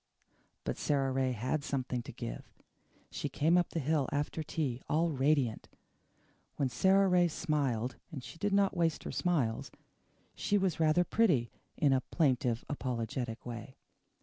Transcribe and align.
But 0.63 0.79
Sara 0.79 1.11
Ray 1.11 1.31
HAD 1.33 1.63
something 1.63 2.01
to 2.01 2.11
give. 2.11 2.43
She 3.11 3.29
came 3.29 3.55
up 3.55 3.69
the 3.69 3.79
hill 3.79 4.09
after 4.11 4.41
tea, 4.41 4.81
all 4.89 5.11
radiant. 5.11 5.69
When 6.55 6.69
Sara 6.69 7.07
Ray 7.07 7.27
smiled 7.27 7.97
and 8.11 8.23
she 8.23 8.39
did 8.39 8.51
not 8.51 8.75
waste 8.75 9.03
her 9.03 9.11
smiles 9.11 9.69
she 10.33 10.57
was 10.57 10.79
rather 10.79 11.03
pretty 11.03 11.51
in 11.77 11.93
a 11.93 12.01
plaintive, 12.01 12.65
apologetic 12.67 13.45
way. 13.45 13.77